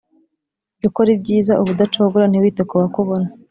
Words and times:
jyukora 0.79 1.09
ibyiza 1.15 1.53
ubudacogora 1.61 2.25
ntiwite 2.27 2.61
kubakubona 2.69 3.27